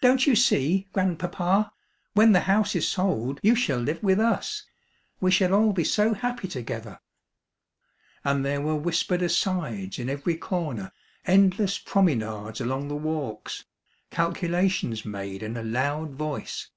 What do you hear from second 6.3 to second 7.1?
together."